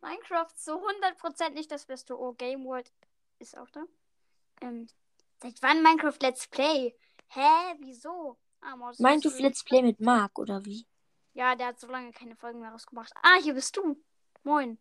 Minecraft 0.01 0.55
zu 0.55 0.73
100% 0.73 1.49
nicht 1.51 1.71
das 1.71 1.85
Beste. 1.85 2.17
Oh, 2.17 2.33
Game 2.33 2.65
World 2.65 2.91
ist 3.39 3.57
auch 3.57 3.69
da. 3.69 3.83
Ähm, 4.61 4.87
seit 5.41 5.61
wann 5.61 5.83
Minecraft 5.83 6.17
Let's 6.21 6.47
Play? 6.47 6.95
Hä? 7.27 7.75
Wieso? 7.79 8.37
Ah, 8.61 8.75
bist 9.29 9.39
Let's 9.39 9.63
Play 9.63 9.81
mit 9.81 9.99
Marc 9.99 10.37
oder 10.39 10.63
wie? 10.65 10.85
Ja, 11.39 11.55
der 11.55 11.67
hat 11.67 11.79
so 11.79 11.87
lange 11.87 12.11
keine 12.11 12.35
Folgen 12.35 12.59
mehr 12.59 12.71
rausgebracht. 12.71 13.13
Ah, 13.21 13.37
hier 13.41 13.53
bist 13.53 13.77
du. 13.77 13.95
Moin. 14.43 14.77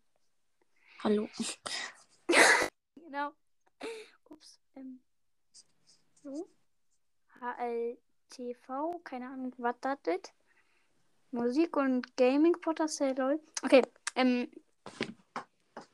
Hallo. 1.01 1.29
Genau. 2.95 3.31
Ups. 4.29 4.59
Ähm. 4.75 5.01
So. 6.21 6.47
HLTV. 7.39 9.01
Keine 9.03 9.29
Ahnung, 9.29 9.51
was 9.57 9.77
das 9.81 9.99
ist. 10.03 10.33
Musik 11.31 11.75
und 11.77 12.15
Gaming 12.17 12.59
Podcast. 12.59 12.99
Hey, 12.99 13.13
lol. 13.13 13.41
Okay. 13.63 13.81
Ähm, 14.15 14.51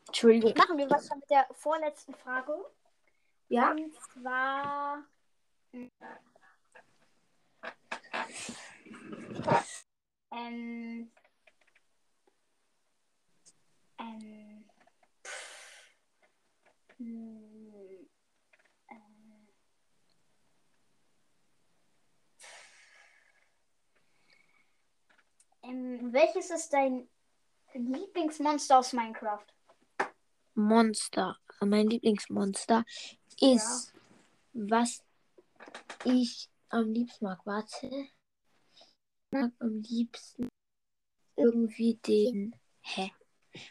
Entschuldigung. 0.07 0.53
machen 0.57 0.77
wir 0.77 0.89
weiter 0.89 1.15
mit 1.15 1.29
der 1.29 1.47
vorletzten 1.53 2.15
Frage. 2.15 2.53
Ja? 3.47 3.71
Und 3.71 3.93
zwar. 3.93 5.05
Ähm. 10.35 11.09
Ähm. 13.97 14.65
hm, 16.97 18.07
äh, 18.87 18.95
Ähm, 25.63 26.13
welches 26.13 26.51
ist 26.51 26.73
dein 26.73 27.07
Lieblingsmonster 27.73 28.79
aus 28.79 28.93
Minecraft? 28.93 29.45
Monster. 30.53 31.37
Mein 31.61 31.87
Lieblingsmonster 31.87 32.85
ist, 33.39 33.93
was 34.53 35.03
ich 36.03 36.49
am 36.69 36.91
liebsten 36.91 37.25
mag. 37.25 37.39
Warte. 37.45 38.07
Mag 39.35 39.51
am 39.59 39.81
liebsten 39.81 40.47
irgendwie 41.35 41.95
den. 41.95 42.55
Hä? 42.81 43.11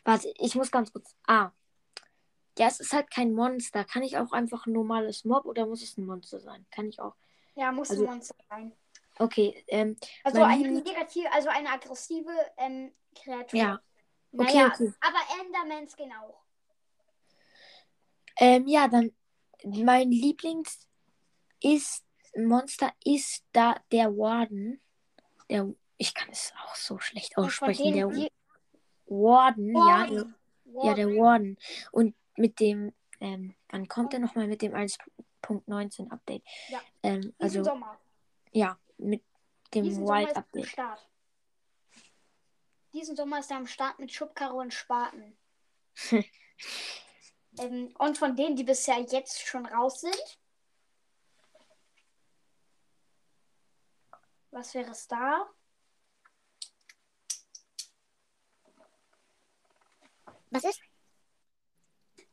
Warte, 0.05 0.33
ich 0.39 0.55
muss 0.55 0.71
ganz 0.71 0.93
kurz. 0.93 1.17
Ah. 1.27 1.53
Ja, 2.59 2.69
es 2.69 2.81
ist 2.81 2.93
halt 2.93 3.11
kein 3.11 3.33
Monster. 3.33 3.85
Kann 3.85 4.03
ich 4.03 4.19
auch 4.19 4.33
einfach 4.33 4.67
ein 4.67 4.73
normales 4.73 5.25
Mob 5.25 5.47
oder 5.47 5.67
muss 5.67 5.83
es 5.83 5.97
ein 5.97 6.05
Monster 6.05 6.39
sein? 6.41 6.67
Kann 6.71 6.89
ich 6.89 7.01
auch. 7.01 7.17
Ja, 7.55 7.73
muss 7.73 7.91
Also- 7.91 8.05
ein 8.05 8.11
Monster 8.11 8.37
sein. 8.51 8.73
Okay, 9.19 9.65
ähm, 9.69 9.97
Also 10.25 10.43
eine 10.43 10.71
negative, 10.73 11.33
also 11.33 11.49
eine 11.49 11.71
aggressive 11.71 12.31
ähm, 12.57 12.93
Kreatur. 13.15 13.59
ja. 13.59 13.81
Okay, 14.33 14.45
Naja, 14.53 14.67
okay. 14.75 14.93
aber 15.01 15.19
Endermans 15.41 15.97
genau. 15.97 16.43
Ähm, 18.39 18.67
ja, 18.67 18.89
dann 18.89 19.13
mein 19.65 20.11
Lieblings 20.11 20.89
ist 21.63 22.05
Monster 22.37 22.93
ist 23.05 23.45
da 23.53 23.77
der 23.93 24.17
Warden. 24.17 24.81
Der, 25.51 25.73
ich 25.99 26.15
kann 26.15 26.29
es 26.31 26.53
auch 26.65 26.75
so 26.75 26.99
schlecht 26.99 27.37
aussprechen. 27.37 27.93
Der 27.93 28.09
die 28.09 28.31
Warden, 29.07 29.75
ja, 29.77 30.07
der, 30.07 30.17
Warden. 30.17 30.35
ja, 30.83 30.95
der 30.95 31.09
Warden. 31.09 31.59
Und 31.93 32.15
mit 32.37 32.61
dem, 32.61 32.93
ähm, 33.21 33.55
wann 33.69 33.89
kommt 33.89 34.15
er 34.15 34.21
nochmal 34.21 34.47
mit 34.47 34.63
dem 34.63 34.73
1.19 34.73 36.11
Update? 36.11 36.43
Ja. 36.69 36.81
Ähm, 37.03 37.21
Diesen 37.21 37.35
also, 37.39 37.65
Sommer. 37.65 37.99
ja, 38.53 38.79
mit 38.99 39.23
dem 39.75 39.85
Diesen 39.85 40.07
Wild 40.07 40.35
Update. 40.37 40.67
Start. 40.67 41.09
Diesen 42.93 43.17
Sommer 43.17 43.41
ist 43.41 43.51
er 43.51 43.57
am 43.59 43.67
Start 43.67 43.99
mit 43.99 44.13
Schubkarre 44.13 44.55
und 44.55 44.73
Spaten. 44.73 45.37
ähm, 47.59 47.95
und 47.99 48.19
von 48.19 48.37
denen, 48.37 48.57
die 48.57 48.65
bisher 48.65 49.01
jetzt 49.01 49.41
schon 49.47 49.67
raus 49.67 50.01
sind. 50.01 50.39
Was 54.55 54.73
wäre 54.73 54.93
es 54.93 55.09
da? 55.09 55.49
Was 60.51 60.63
ist? 60.63 60.81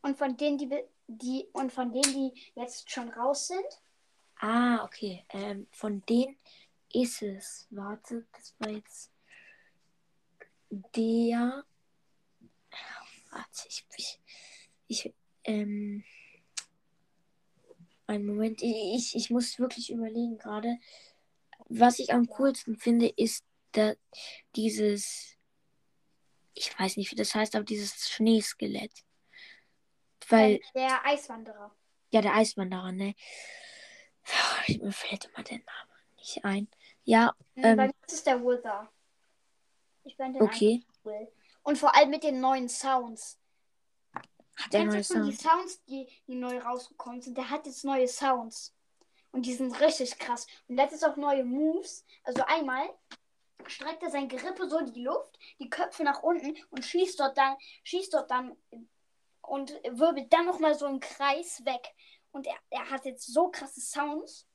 Und 0.03 0.19
von 0.19 0.37
denen, 0.37 0.59
die, 0.59 0.69
die 1.07 1.47
und 1.51 1.73
von 1.73 1.91
denen, 1.91 2.13
die 2.13 2.51
jetzt 2.53 2.91
schon 2.91 3.09
raus 3.09 3.47
sind. 3.47 3.81
Ah, 4.35 4.83
okay. 4.85 5.25
Ähm, 5.29 5.65
von 5.71 6.05
denen 6.05 6.37
ist 6.93 7.23
es. 7.23 7.65
Warte, 7.71 8.27
das 8.33 8.53
war 8.59 8.69
jetzt 8.69 9.11
der. 10.69 11.65
Warte, 13.31 13.67
ich. 13.67 13.83
Ich. 13.97 14.19
ich 14.87 15.13
ähm. 15.45 16.03
Einen 18.05 18.27
Moment. 18.27 18.61
Ich, 18.61 19.15
ich 19.15 19.31
muss 19.31 19.57
wirklich 19.57 19.91
überlegen 19.91 20.37
gerade. 20.37 20.77
Was 21.73 21.99
ich 21.99 22.13
am 22.13 22.27
coolsten 22.27 22.77
finde, 22.77 23.07
ist 23.07 23.43
da, 23.71 23.93
dieses. 24.55 25.37
Ich 26.53 26.77
weiß 26.77 26.97
nicht, 26.97 27.11
wie 27.11 27.15
das 27.15 27.33
heißt, 27.33 27.55
aber 27.55 27.63
dieses 27.63 28.09
Schneeskelett. 28.09 28.91
Weil. 30.27 30.59
Der 30.75 31.05
Eiswanderer. 31.05 31.73
Ja, 32.11 32.21
der 32.21 32.35
Eiswanderer, 32.35 32.91
ne? 32.91 33.15
Mir 34.67 34.91
fällt 34.91 35.25
immer 35.25 35.43
der 35.43 35.59
Name 35.59 35.91
nicht 36.17 36.45
ein. 36.45 36.67
Ja, 37.03 37.35
Ähm, 37.55 37.77
Bei 37.77 37.87
mir 37.87 37.93
ist 38.05 38.13
es 38.13 38.23
der 38.23 38.43
Wither. 38.43 38.91
Ich 40.03 40.15
fand 40.15 40.35
den 40.35 40.41
okay. 40.41 40.83
cool. 41.03 41.31
Und 41.63 41.77
vor 41.77 41.95
allem 41.95 42.09
mit 42.09 42.23
den 42.23 42.39
neuen 42.39 42.69
Sounds. 42.69 43.39
Hat 44.55 44.73
der 44.73 44.85
neue 44.85 44.97
du 44.97 45.03
schon 45.03 45.25
die 45.25 45.35
Sound? 45.35 45.69
Sounds, 45.69 45.83
die, 45.85 46.07
die 46.27 46.35
neu 46.35 46.57
rausgekommen 46.59 47.21
sind? 47.21 47.37
Der 47.37 47.49
hat 47.49 47.65
jetzt 47.65 47.83
neue 47.83 48.07
Sounds. 48.07 48.73
Und 49.31 49.45
die 49.45 49.53
sind 49.53 49.79
richtig 49.79 50.17
krass. 50.19 50.45
Und 50.67 50.75
letztes 50.75 51.03
auch 51.03 51.15
neue 51.15 51.43
Moves. 51.43 52.05
Also 52.23 52.43
einmal 52.43 52.89
streckt 53.67 54.03
er 54.03 54.09
sein 54.09 54.27
Gerippe 54.27 54.67
so 54.67 54.79
in 54.79 54.91
die 54.91 55.03
Luft, 55.03 55.39
die 55.59 55.69
Köpfe 55.69 56.03
nach 56.03 56.23
unten 56.23 56.57
und 56.69 56.83
schießt 56.83 57.19
dort 57.19 57.37
dann, 57.37 57.55
schießt 57.83 58.13
dort 58.13 58.29
dann 58.31 58.57
und 59.41 59.71
wirbelt 59.89 60.31
dann 60.33 60.45
nochmal 60.45 60.75
so 60.75 60.85
einen 60.85 60.99
Kreis 60.99 61.63
weg. 61.65 61.93
Und 62.31 62.47
er, 62.47 62.55
er 62.69 62.89
hat 62.89 63.05
jetzt 63.05 63.31
so 63.31 63.49
krasse 63.49 63.81
Sounds. 63.81 64.47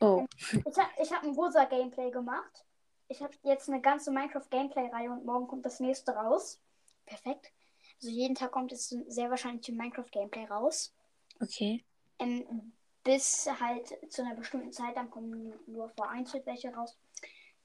Oh, 0.00 0.26
Ich 0.52 0.78
habe 0.78 0.90
ich 1.02 1.12
hab 1.12 1.22
ein 1.22 1.34
rosa 1.34 1.64
Gameplay 1.64 2.10
gemacht. 2.10 2.64
Ich 3.08 3.22
habe 3.22 3.34
jetzt 3.42 3.68
eine 3.68 3.80
ganze 3.80 4.10
Minecraft-Gameplay-Reihe 4.10 5.10
und 5.10 5.24
morgen 5.24 5.48
kommt 5.48 5.64
das 5.64 5.80
nächste 5.80 6.12
raus. 6.12 6.60
Perfekt. 7.06 7.52
Also 7.96 8.10
jeden 8.10 8.34
Tag 8.34 8.52
kommt 8.52 8.70
jetzt 8.70 8.94
sehr 9.08 9.30
wahrscheinlich 9.30 9.68
ein 9.68 9.76
Minecraft-Gameplay 9.76 10.46
raus. 10.46 10.94
okay. 11.40 11.84
Ähm, 12.18 12.72
bis 13.08 13.48
halt 13.58 13.96
zu 14.12 14.20
einer 14.20 14.34
bestimmten 14.34 14.70
Zeit, 14.70 14.94
dann 14.94 15.08
kommen 15.08 15.58
nur 15.66 15.88
vereinzelt 15.88 16.44
welche 16.44 16.68
raus. 16.74 16.94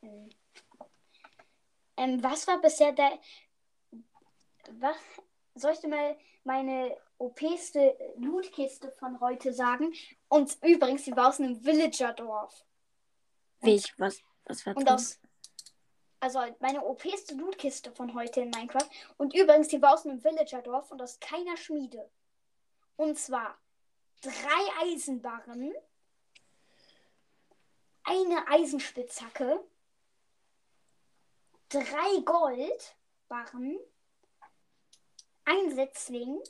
Ähm, 0.01 0.29
ähm, 1.97 2.23
was 2.23 2.47
war 2.47 2.61
bisher 2.61 2.93
der. 2.93 3.19
Was? 4.79 4.95
Soll 5.55 5.73
ich 5.73 5.79
dir 5.79 5.89
mal 5.89 6.17
meine 6.45 6.95
OPste 7.17 7.93
Lootkiste 8.15 8.89
von 8.91 9.19
heute 9.19 9.51
sagen? 9.51 9.93
Und 10.29 10.57
übrigens, 10.63 11.03
die 11.03 11.13
war 11.13 11.27
aus 11.27 11.41
einem 11.41 11.61
Villager-Dorf. 11.61 12.63
Welch, 13.59 13.93
was, 13.97 14.21
was 14.45 14.65
war 14.65 14.77
Und 14.77 14.85
drin? 14.85 14.95
aus. 14.95 15.19
Also 16.21 16.39
meine 16.61 16.85
OPste 16.85 17.35
Lootkiste 17.35 17.91
von 17.91 18.13
heute 18.15 18.39
in 18.39 18.49
Minecraft. 18.49 18.89
Und 19.17 19.35
übrigens, 19.35 19.67
die 19.67 19.81
war 19.81 19.95
aus 19.95 20.05
einem 20.05 20.23
Villager-Dorf 20.23 20.89
und 20.91 21.01
aus 21.01 21.19
keiner 21.19 21.57
Schmiede. 21.57 22.09
Und 22.95 23.19
zwar 23.19 23.57
drei 24.23 24.83
Eisenbarren, 24.83 25.73
eine 28.03 28.47
Eisenspitzhacke, 28.47 29.61
drei 31.67 32.21
Goldbarren, 32.23 33.77
ein 35.43 35.75
Setzling, 35.75 36.41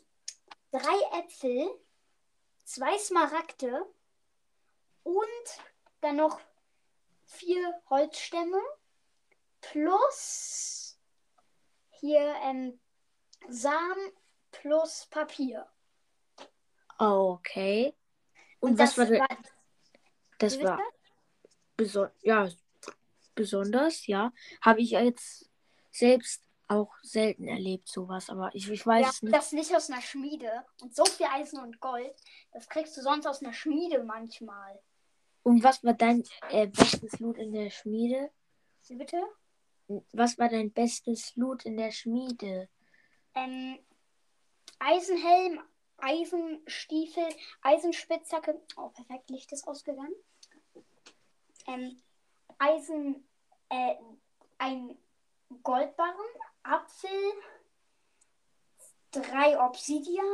drei 0.72 1.20
Äpfel, 1.20 1.68
zwei 2.64 2.96
Smaragde 3.00 3.92
und 5.02 5.64
dann 6.02 6.18
noch 6.18 6.40
vier 7.26 7.82
Holzstämme 7.90 8.62
plus 9.62 11.00
hier 11.90 12.36
ähm, 12.44 12.80
Samen 13.50 14.12
plus 14.52 15.08
Papier. 15.08 15.73
Okay. 16.98 17.94
Und, 18.60 18.78
was 18.80 18.98
war, 18.98 19.06
der- 19.06 19.28
das 20.40 20.62
war 20.62 20.80
beso 21.76 22.08
ja, 22.22 22.50
besonders, 23.36 24.08
ja. 24.08 24.32
Habe 24.62 24.82
ich 24.82 24.92
jetzt 24.92 25.50
selbst 25.92 26.44
auch 26.68 26.92
selten 27.02 27.48
erlebt, 27.48 27.88
sowas, 27.90 28.30
aber 28.30 28.50
ich, 28.54 28.70
ich 28.70 28.86
weiß 28.86 29.06
Ja, 29.06 29.12
nicht. 29.22 29.36
das 29.36 29.52
nicht 29.52 29.76
aus 29.76 29.90
einer 29.90 30.02
Schmiede. 30.02 30.66
Und 30.82 30.96
so 30.96 31.06
viel 31.06 31.28
Eisen 31.28 31.60
und 31.60 31.80
Gold, 31.80 32.16
das 32.52 32.68
kriegst 32.70 32.96
du 32.98 33.02
sonst 33.02 33.28
aus 33.28 33.42
einer 33.42 33.54
Schmiede 33.54 34.04
manchmal. 34.04 34.80
Und 35.44 35.62
was 35.64 35.84
war 35.84 35.94
dein 35.94 36.24
äh, 36.50 36.68
bestes 36.68 37.20
Loot 37.20 37.38
in 37.38 37.52
der 37.52 37.70
Schmiede? 37.70 38.32
Wie 38.88 38.96
bitte? 38.96 39.22
Was 40.14 40.38
war 40.38 40.48
dein 40.50 40.72
bestes 40.72 41.36
Loot 41.36 41.66
in 41.66 41.76
der 41.76 41.92
Schmiede? 41.92 42.70
Ähm, 43.36 43.78
Eisenhelm, 44.80 45.60
Eisenstiefel, 46.04 47.28
Eisenspitzhacke. 47.62 48.62
Oh, 48.76 48.90
perfekt, 48.90 49.30
Licht 49.30 49.52
ist 49.54 49.66
ausgegangen. 49.68 50.14
Ähm, 51.68 52.02
Eisen, 52.60 53.26
äh, 53.70 53.96
ein 54.58 54.98
Goldbarren, 55.64 56.18
Apfel, 56.64 57.34
drei 59.12 59.58
Obsidian, 59.60 60.26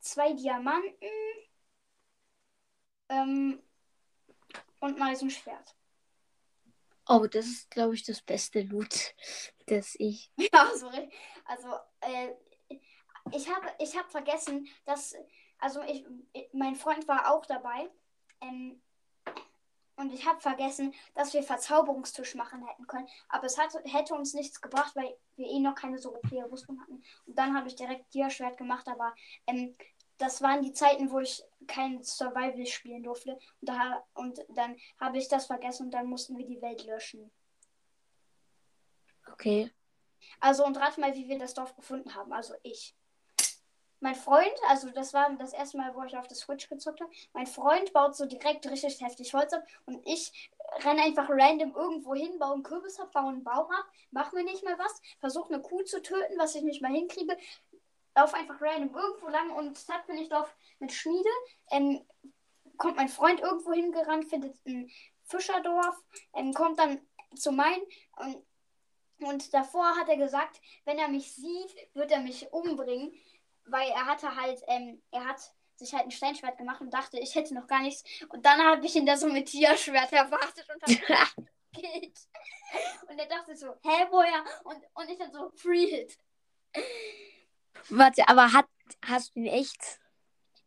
zwei 0.00 0.32
Diamanten 0.34 1.08
ähm, 3.08 3.62
und 4.80 4.96
ein 4.96 5.02
Eisenschwert. 5.02 5.74
Oh, 7.08 7.26
das 7.26 7.46
ist, 7.46 7.70
glaube 7.70 7.94
ich, 7.94 8.04
das 8.04 8.20
beste 8.20 8.60
Loot, 8.60 9.14
das 9.66 9.96
ich. 9.98 10.30
Ja, 10.36 10.70
so, 10.76 10.88
re- 10.88 11.10
also 11.46 11.74
äh, 12.00 12.34
ich 13.32 13.48
habe 13.48 13.66
ich 13.78 13.96
hab 13.96 14.10
vergessen, 14.10 14.68
dass, 14.84 15.14
also 15.58 15.80
ich, 15.82 16.04
mein 16.52 16.74
Freund 16.76 17.06
war 17.08 17.32
auch 17.32 17.46
dabei 17.46 17.88
ähm, 18.40 18.80
und 19.96 20.12
ich 20.12 20.26
habe 20.26 20.40
vergessen, 20.40 20.94
dass 21.14 21.34
wir 21.34 21.42
Verzauberungstisch 21.42 22.34
machen 22.34 22.66
hätten 22.66 22.86
können, 22.86 23.08
aber 23.28 23.46
es 23.46 23.58
hat, 23.58 23.74
hätte 23.84 24.14
uns 24.14 24.34
nichts 24.34 24.60
gebracht, 24.60 24.94
weil 24.94 25.16
wir 25.36 25.46
eh 25.46 25.58
noch 25.60 25.74
keine 25.74 25.98
so 25.98 26.14
okay 26.14 26.42
Rüstung 26.42 26.80
hatten 26.80 27.02
und 27.26 27.38
dann 27.38 27.56
habe 27.56 27.68
ich 27.68 27.76
direkt 27.76 28.12
Dia-Schwert 28.14 28.56
gemacht, 28.56 28.86
aber 28.88 29.14
ähm, 29.46 29.76
das 30.18 30.42
waren 30.42 30.62
die 30.62 30.72
Zeiten, 30.72 31.10
wo 31.10 31.20
ich 31.20 31.42
kein 31.66 32.02
Survival 32.02 32.66
spielen 32.66 33.04
durfte 33.04 33.38
und, 33.60 33.68
da, 33.68 34.04
und 34.14 34.44
dann 34.48 34.76
habe 35.00 35.18
ich 35.18 35.28
das 35.28 35.46
vergessen 35.46 35.86
und 35.86 35.90
dann 35.92 36.06
mussten 36.06 36.36
wir 36.36 36.46
die 36.46 36.60
Welt 36.60 36.84
löschen. 36.84 37.30
Okay. 39.30 39.70
Also 40.40 40.64
und 40.64 40.76
rat 40.76 40.98
mal, 40.98 41.14
wie 41.14 41.28
wir 41.28 41.38
das 41.38 41.54
Dorf 41.54 41.74
gefunden 41.76 42.14
haben. 42.14 42.32
Also 42.32 42.54
ich. 42.62 42.94
Mein 44.00 44.14
Freund, 44.14 44.54
also 44.68 44.90
das 44.90 45.12
war 45.12 45.28
das 45.38 45.52
erste 45.52 45.76
Mal, 45.76 45.94
wo 45.94 46.04
ich 46.04 46.16
auf 46.16 46.28
der 46.28 46.36
Switch 46.36 46.68
gezockt 46.68 47.00
habe. 47.00 47.10
Mein 47.32 47.46
Freund 47.46 47.92
baut 47.92 48.14
so 48.14 48.26
direkt 48.26 48.68
richtig 48.70 49.00
heftig 49.00 49.34
Holz 49.34 49.52
ab 49.52 49.64
und 49.86 50.06
ich 50.06 50.50
renne 50.84 51.02
einfach 51.02 51.28
random 51.28 51.74
irgendwo 51.74 52.14
hin, 52.14 52.38
baue 52.38 52.54
einen 52.54 52.62
Kürbis 52.62 53.00
ab, 53.00 53.10
baue 53.12 53.30
einen 53.30 53.42
Baum 53.42 53.70
ab, 53.70 53.86
mach 54.10 54.32
mir 54.32 54.44
nicht 54.44 54.64
mal 54.64 54.78
was, 54.78 55.00
versuche 55.18 55.52
eine 55.52 55.62
Kuh 55.62 55.82
zu 55.82 56.00
töten, 56.00 56.38
was 56.38 56.54
ich 56.54 56.62
nicht 56.62 56.80
mal 56.80 56.92
hinkriege, 56.92 57.36
lauf 58.14 58.34
einfach 58.34 58.60
random 58.60 58.94
irgendwo 58.94 59.28
lang 59.28 59.50
und 59.50 59.76
zack 59.76 60.06
bin 60.06 60.18
ich 60.18 60.28
drauf 60.28 60.54
mit 60.78 60.92
Schmiede. 60.92 61.30
Ähm, 61.70 62.04
kommt 62.76 62.96
mein 62.96 63.08
Freund 63.08 63.40
irgendwo 63.40 63.72
hingerannt, 63.72 64.28
findet 64.28 64.54
ein 64.64 64.88
Fischerdorf, 65.24 65.96
ähm, 66.34 66.54
kommt 66.54 66.78
dann 66.78 67.00
zu 67.34 67.52
meinen 67.52 67.82
und 68.16 68.44
und 69.20 69.52
davor 69.52 69.96
hat 69.96 70.08
er 70.08 70.16
gesagt, 70.16 70.60
wenn 70.84 70.96
er 70.96 71.08
mich 71.08 71.34
sieht, 71.34 71.74
wird 71.94 72.12
er 72.12 72.20
mich 72.20 72.52
umbringen, 72.52 73.12
weil 73.70 73.88
er 73.90 74.06
hatte 74.06 74.34
halt, 74.34 74.60
ähm, 74.66 75.02
er 75.10 75.24
hat 75.26 75.40
sich 75.76 75.92
halt 75.94 76.04
ein 76.04 76.10
Steinschwert 76.10 76.58
gemacht 76.58 76.80
und 76.80 76.92
dachte, 76.92 77.18
ich 77.18 77.34
hätte 77.34 77.54
noch 77.54 77.66
gar 77.66 77.82
nichts. 77.82 78.02
Und 78.28 78.44
dann 78.44 78.60
habe 78.62 78.84
ich 78.84 78.96
ihn 78.96 79.06
da 79.06 79.16
so 79.16 79.28
mit 79.28 79.46
Tierschwert 79.46 80.12
erwartet 80.12 80.66
und 80.74 80.82
hab 81.08 81.34
gekillt. 81.72 82.18
Und 83.08 83.18
er 83.18 83.26
dachte 83.26 83.56
so, 83.56 83.68
hä, 83.82 84.06
woher? 84.10 84.44
Und, 84.64 84.82
und 84.94 85.08
ich 85.10 85.18
dann 85.18 85.32
so, 85.32 85.50
Free 85.56 85.86
Hit. 85.86 86.18
Warte, 87.90 88.28
aber 88.28 88.52
hat, 88.52 88.66
hast 89.04 89.34
du 89.34 89.40
ihn 89.40 89.46
echt 89.46 90.00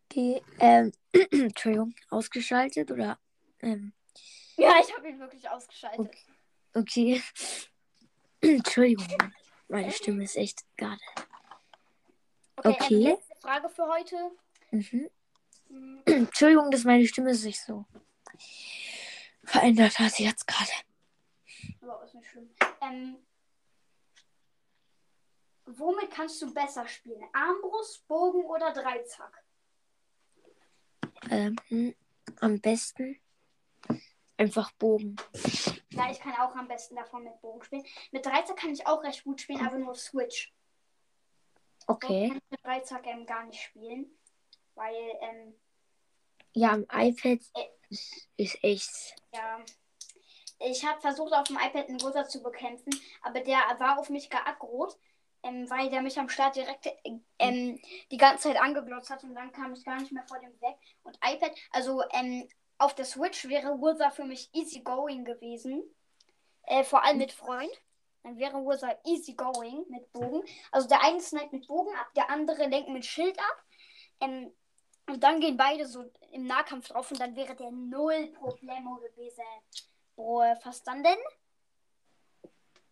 ge 0.09 0.41
ähm, 0.59 0.91
Entschuldigung, 1.31 1.93
ausgeschaltet 2.09 2.89
oder? 2.91 3.19
Ähm, 3.59 3.93
Ja, 4.55 4.73
ich 4.81 4.95
habe 4.95 5.09
ihn 5.09 5.19
wirklich 5.19 5.47
ausgeschaltet. 5.49 6.15
okay. 6.73 7.21
Entschuldigung, 8.41 9.07
Mann. 9.19 9.35
meine 9.67 9.91
Stimme 9.91 10.23
ist 10.23 10.37
echt 10.37 10.63
gerade. 10.77 11.01
Okay, 12.63 12.77
Okay. 12.79 12.95
Ähm, 12.95 13.01
letzte 13.01 13.35
Frage 13.41 13.69
für 13.69 13.87
heute. 13.87 14.31
Mhm. 14.71 15.09
Hm, 15.67 16.01
Entschuldigung, 16.05 16.69
dass 16.71 16.83
meine 16.83 17.05
Stimme 17.07 17.33
sich 17.33 17.59
so 17.61 17.85
verändert 19.43 19.97
hat 19.99 20.19
jetzt 20.19 20.47
gerade. 20.47 20.71
Aber 21.81 22.03
ist 22.03 22.13
nicht 22.13 22.27
schlimm. 22.27 22.49
Ähm, 22.81 23.17
womit 25.65 26.11
kannst 26.11 26.41
du 26.41 26.53
besser 26.53 26.87
spielen? 26.87 27.23
Armbrust, 27.33 28.07
Bogen 28.07 28.43
oder 28.45 28.71
Dreizack? 28.71 29.43
Ähm, 31.29 31.55
am 32.39 32.59
besten 32.59 33.19
einfach 34.37 34.71
Bogen. 34.73 35.15
Ja, 35.91 36.09
ich 36.09 36.19
kann 36.19 36.33
auch 36.35 36.55
am 36.55 36.67
besten 36.67 36.95
davon 36.95 37.23
mit 37.23 37.39
Bogen 37.41 37.63
spielen. 37.63 37.85
Mit 38.11 38.25
Dreizack 38.25 38.57
kann 38.57 38.71
ich 38.71 38.85
auch 38.87 39.03
recht 39.03 39.23
gut 39.23 39.41
spielen, 39.41 39.65
aber 39.65 39.77
nur 39.77 39.91
auf 39.91 39.99
Switch. 39.99 40.53
So 41.91 42.07
Okay. 42.07 42.27
kann 42.29 42.37
ich 42.37 42.51
mit 42.51 42.63
Dreizack 42.65 43.07
ähm, 43.07 43.25
gar 43.25 43.43
nicht 43.45 43.61
spielen. 43.61 44.17
Weil, 44.75 44.95
ähm, 45.21 45.53
Ja, 46.53 46.71
am 46.73 46.83
iPad 46.91 47.39
Äh. 47.53 47.65
ist, 47.89 48.29
ist 48.37 48.63
echt. 48.63 49.15
ja. 49.33 49.59
Ich 50.63 50.85
habe 50.85 51.01
versucht, 51.01 51.33
auf 51.33 51.45
dem 51.47 51.57
iPad 51.57 51.89
einen 51.89 51.99
Wizard 52.01 52.29
zu 52.29 52.43
bekämpfen, 52.43 52.93
aber 53.23 53.39
der 53.39 53.57
war 53.79 53.97
auf 53.97 54.11
mich 54.11 54.29
geaggrot, 54.29 54.95
ähm, 55.41 55.67
weil 55.71 55.89
der 55.89 56.03
mich 56.03 56.19
am 56.19 56.29
Start 56.29 56.55
direkt 56.55 56.85
äh, 56.85 57.19
ähm, 57.39 57.79
die 58.11 58.17
ganze 58.17 58.49
Zeit 58.49 58.61
angeglotzt 58.61 59.09
hat 59.09 59.23
und 59.23 59.33
dann 59.33 59.51
kam 59.51 59.73
ich 59.73 59.83
gar 59.83 59.99
nicht 59.99 60.11
mehr 60.11 60.23
vor 60.27 60.37
dem 60.37 60.51
weg. 60.61 60.75
Und 61.03 61.17
iPad, 61.25 61.51
also 61.71 62.03
ähm, 62.11 62.47
auf 62.77 62.93
der 62.93 63.05
Switch 63.05 63.47
wäre 63.49 63.69
Wizard 63.81 64.13
für 64.13 64.25
mich 64.25 64.49
easy 64.53 64.81
going 64.81 65.25
gewesen. 65.25 65.83
Äh, 66.67 66.83
vor 66.83 67.03
allem 67.03 67.17
mit 67.17 67.31
Freund. 67.31 67.71
Dann 68.23 68.37
wäre 68.37 68.57
Wizard 68.57 68.99
easy 69.05 69.33
going 69.33 69.85
mit 69.89 70.11
Bogen. 70.11 70.43
Also 70.71 70.87
der 70.87 71.01
eine 71.01 71.19
sniped 71.19 71.53
mit 71.53 71.67
Bogen 71.67 71.95
ab, 71.95 72.13
der 72.15 72.29
andere 72.29 72.67
lenkt 72.67 72.89
mit 72.89 73.05
Schild 73.05 73.37
ab. 73.39 73.63
Ähm, 74.19 74.53
und 75.07 75.23
dann 75.23 75.39
gehen 75.39 75.57
beide 75.57 75.87
so 75.87 76.09
im 76.31 76.45
Nahkampf 76.45 76.87
drauf 76.87 77.11
und 77.11 77.19
dann 77.19 77.35
wäre 77.35 77.55
der 77.55 77.71
null 77.71 78.27
Problemo 78.27 78.97
gewesen. 78.97 79.43
Boah, 80.15 80.57
was 80.63 80.83
dann 80.83 81.03
denn? 81.03 81.17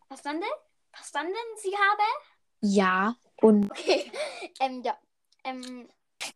Was 0.08 0.22
dann 0.24 0.42
denn? 0.42 0.50
Was 0.98 1.12
dann 1.12 1.28
denn, 1.28 1.58
sie 1.58 1.76
habe? 1.76 2.04
Ja, 2.62 3.16
und 3.42 3.72
Okay. 3.72 4.12
ähm, 4.60 4.82
ja. 4.84 4.98
Ähm, 5.44 5.88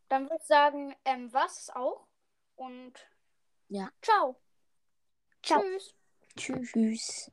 dann 0.07 0.23
würde 0.25 0.37
ich 0.39 0.47
sagen, 0.47 0.95
ähm, 1.05 1.33
was 1.33 1.69
auch. 1.71 2.07
Und 2.55 2.93
Ja. 3.69 3.89
ciao. 4.01 4.39
Ciao. 5.41 5.61
Tschüss. 6.35 6.71
tschüss. 6.71 7.31